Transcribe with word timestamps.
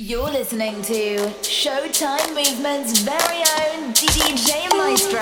You're 0.00 0.30
listening 0.30 0.80
to 0.82 1.16
Showtime 1.42 2.28
Movement's 2.32 3.00
very 3.00 3.38
own 3.38 3.92
DJ 3.94 4.68
Maestro. 4.76 5.18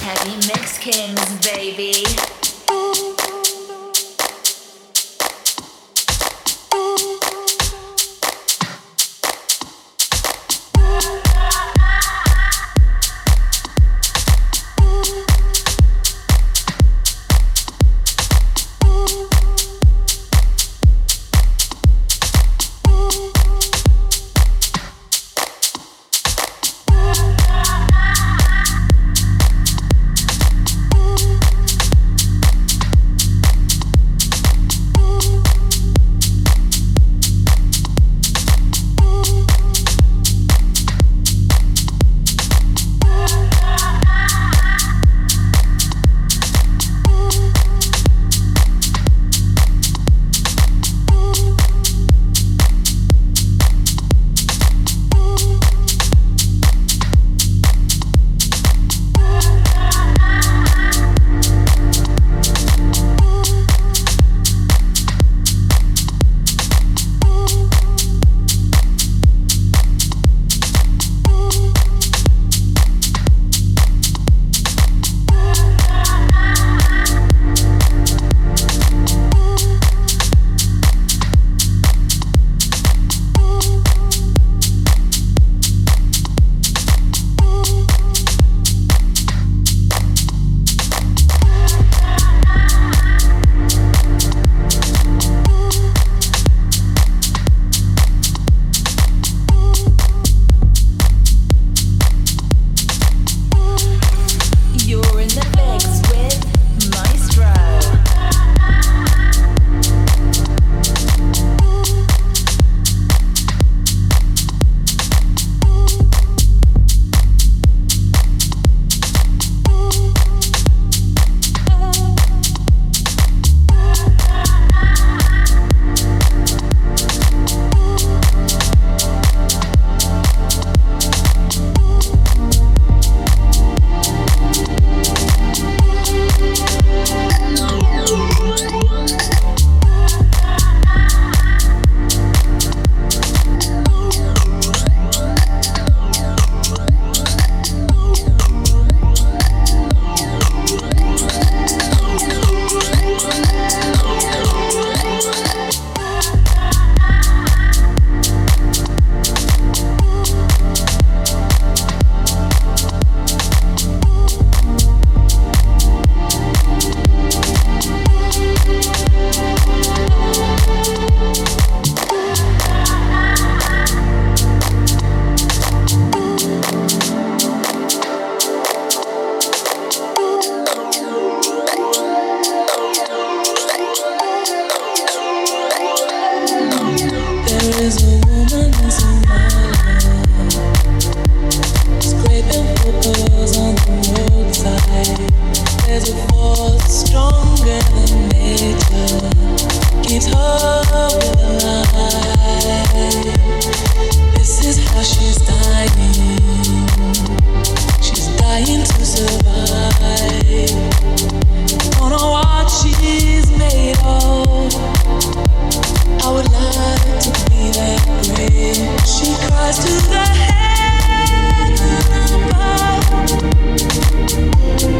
Heavy 0.00 0.34
Mix 0.48 0.78
Kings, 0.78 1.46
baby. 1.46 2.02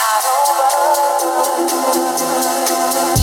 Not 0.00 0.24
over. 3.04 3.13